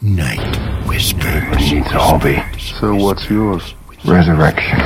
[0.00, 1.72] Night whispers.
[1.72, 2.40] needs a hobby.
[2.58, 3.74] So what's yours?
[4.04, 4.78] Resurrection.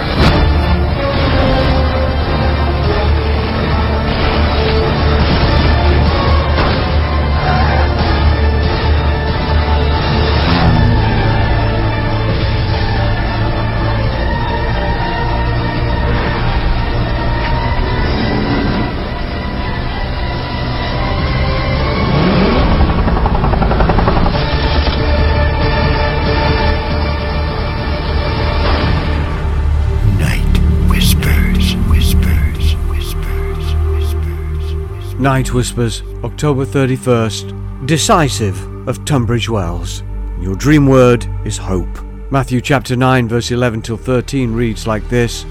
[35.22, 37.86] Night Whispers, October 31st.
[37.86, 40.02] Decisive of Tunbridge Wells.
[40.40, 42.02] Your dream word is hope.
[42.32, 45.44] Matthew chapter 9, verse 11 till 13 reads like this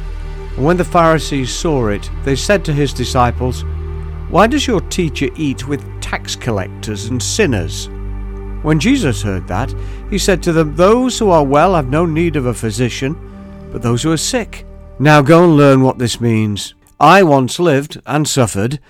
[0.58, 3.64] And when the Pharisees saw it, they said to his disciples,
[4.30, 7.88] Why does your teacher eat with tax collectors and sinners?
[8.64, 9.74] When Jesus heard that,
[10.10, 13.16] he said to them, Those who are well have no need of a physician,
[13.72, 14.66] but those who are sick.
[15.00, 16.74] Now go and learn what this means.
[17.00, 18.82] I once lived and suffered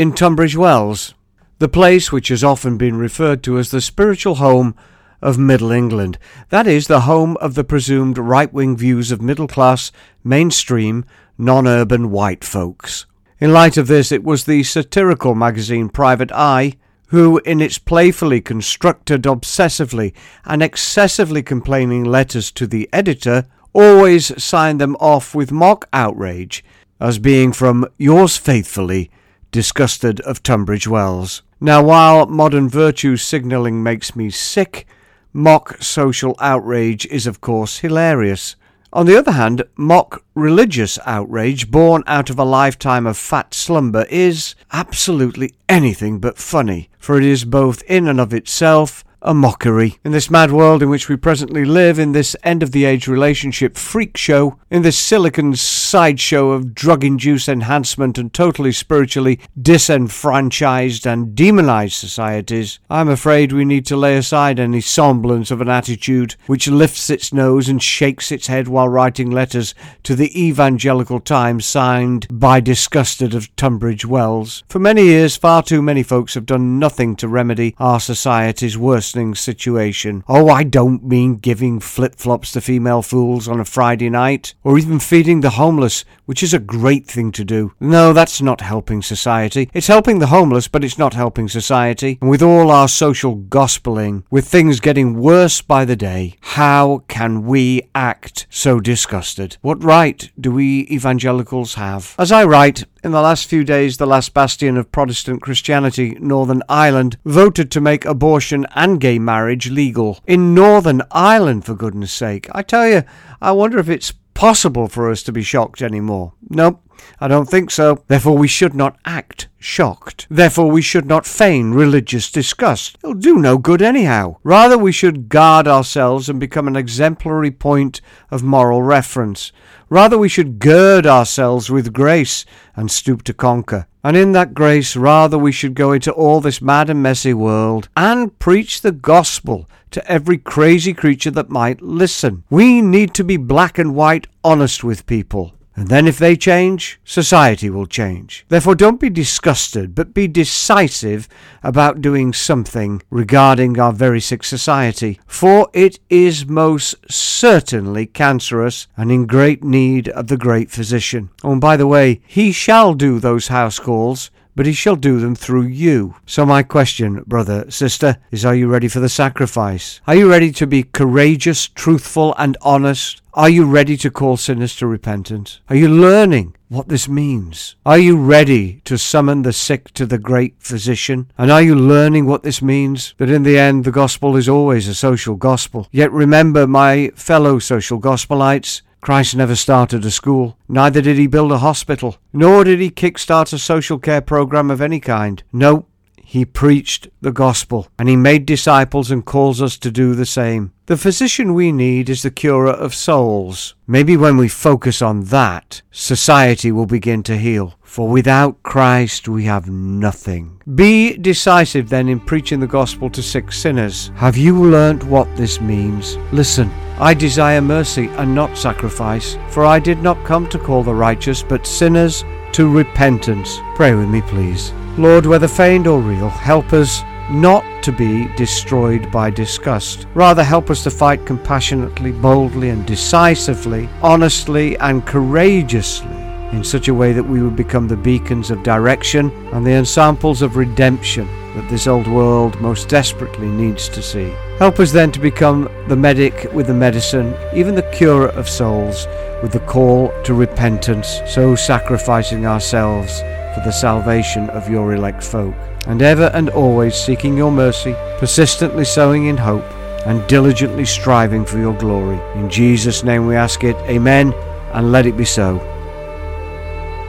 [0.00, 1.12] in Tunbridge Wells,
[1.58, 4.74] the place which has often been referred to as the spiritual home
[5.20, 6.16] of Middle England.
[6.48, 9.92] That is, the home of the presumed right wing views of middle class,
[10.24, 11.04] mainstream,
[11.36, 13.04] non urban white folks.
[13.40, 18.40] In light of this, it was the satirical magazine Private Eye who, in its playfully
[18.40, 20.14] constructed, obsessively,
[20.46, 26.64] and excessively complaining letters to the editor, always signed them off with mock outrage
[26.98, 29.10] as being from yours faithfully,
[29.50, 31.42] disgusted of Tunbridge Wells.
[31.60, 34.86] Now, while modern virtue signalling makes me sick,
[35.32, 38.56] mock social outrage is, of course, hilarious.
[38.92, 44.06] On the other hand, mock religious outrage born out of a lifetime of fat slumber
[44.10, 49.98] is absolutely anything but funny, for it is both in and of itself a mockery.
[50.02, 53.06] In this mad world in which we presently live, in this end of the age
[53.06, 55.54] relationship freak show, in this silicon
[55.90, 63.64] sideshow of drug induced enhancement and totally spiritually disenfranchised and demonized societies, I'm afraid we
[63.64, 68.30] need to lay aside any semblance of an attitude which lifts its nose and shakes
[68.30, 74.62] its head while writing letters to the Evangelical Times signed by disgusted of Tunbridge Wells.
[74.68, 79.34] For many years, far too many folks have done nothing to remedy our society's worsening
[79.34, 80.22] situation.
[80.28, 84.78] Oh, I don't mean giving flip flops to female fools on a Friday night, or
[84.78, 87.72] even feeding the homeless, which is a great thing to do.
[87.80, 89.70] No, that's not helping society.
[89.72, 92.18] It's helping the homeless, but it's not helping society.
[92.20, 97.46] And with all our social gospeling, with things getting worse by the day, how can
[97.46, 99.56] we act so disgusted?
[99.62, 102.14] What right do we evangelicals have?
[102.18, 106.62] As I write, in the last few days, the last bastion of Protestant Christianity, Northern
[106.68, 110.20] Ireland, voted to make abortion and gay marriage legal.
[110.26, 112.48] In Northern Ireland, for goodness sake.
[112.52, 113.04] I tell you,
[113.40, 116.32] I wonder if it's possible for us to be shocked anymore.
[116.48, 116.82] Nope.
[117.20, 118.02] I don't think so.
[118.06, 120.26] Therefore, we should not act shocked.
[120.30, 122.96] Therefore, we should not feign religious disgust.
[123.02, 124.36] It'll do no good anyhow.
[124.42, 128.00] Rather, we should guard ourselves and become an exemplary point
[128.30, 129.52] of moral reference.
[129.88, 132.44] Rather, we should gird ourselves with grace
[132.74, 133.86] and stoop to conquer.
[134.02, 137.88] And in that grace, rather, we should go into all this mad and messy world
[137.96, 142.44] and preach the gospel to every crazy creature that might listen.
[142.48, 145.54] We need to be black and white honest with people.
[145.80, 148.44] And then, if they change, society will change.
[148.50, 151.26] Therefore, don't be disgusted, but be decisive
[151.62, 159.10] about doing something regarding our very sick society, for it is most certainly cancerous and
[159.10, 161.30] in great need of the great physician.
[161.42, 165.20] Oh, and by the way, he shall do those house calls but he shall do
[165.20, 166.16] them through you.
[166.26, 170.00] So, my question, brother, sister, is are you ready for the sacrifice?
[170.06, 173.22] Are you ready to be courageous, truthful, and honest?
[173.34, 175.60] Are you ready to call sinners to repentance?
[175.68, 177.76] Are you learning what this means?
[177.86, 181.30] Are you ready to summon the sick to the great physician?
[181.38, 183.14] And are you learning what this means?
[183.18, 185.88] That in the end, the gospel is always a social gospel.
[185.90, 191.52] Yet remember, my fellow social gospelites, Christ never started a school, neither did he build
[191.52, 195.42] a hospital, nor did he kickstart a social care program of any kind.
[195.52, 195.86] No,
[196.30, 200.70] he preached the gospel, and he made disciples and calls us to do the same.
[200.86, 203.74] The physician we need is the curer of souls.
[203.88, 207.74] Maybe when we focus on that, society will begin to heal.
[207.82, 210.62] For without Christ we have nothing.
[210.72, 214.12] Be decisive then in preaching the gospel to sick sinners.
[214.14, 216.16] Have you learnt what this means?
[216.30, 220.94] Listen, I desire mercy and not sacrifice, for I did not come to call the
[220.94, 223.58] righteous, but sinners to repentance.
[223.74, 224.72] Pray with me, please.
[225.00, 230.06] Lord, whether feigned or real, help us not to be destroyed by disgust.
[230.14, 236.06] Rather, help us to fight compassionately, boldly, and decisively, honestly, and courageously
[236.52, 240.42] in such a way that we would become the beacons of direction and the ensamples
[240.42, 244.30] of redemption that this old world most desperately needs to see.
[244.58, 249.06] Help us then to become the medic with the medicine, even the curer of souls,
[249.42, 253.22] with the call to repentance, so sacrificing ourselves
[253.54, 255.54] for the salvation of your elect folk.
[255.86, 259.64] And ever and always seeking your mercy, persistently sowing in hope,
[260.06, 262.18] and diligently striving for your glory.
[262.34, 263.76] In Jesus' name we ask it.
[263.88, 264.32] Amen,
[264.72, 265.58] and let it be so.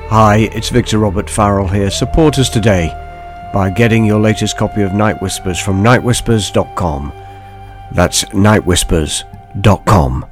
[0.10, 1.90] Hi, it's Victor Robert Farrell here.
[1.90, 2.90] Support us today
[3.54, 7.14] by getting your latest copy of Night Whispers from nightwhispers.com.
[7.94, 10.31] That's nightwhispers.com.